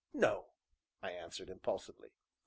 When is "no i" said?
0.15-1.11